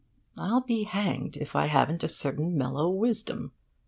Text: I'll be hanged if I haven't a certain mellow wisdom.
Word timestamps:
I'll 0.35 0.61
be 0.61 0.85
hanged 0.85 1.37
if 1.37 1.55
I 1.55 1.67
haven't 1.67 2.03
a 2.03 2.07
certain 2.07 2.57
mellow 2.57 2.89
wisdom. 2.89 3.51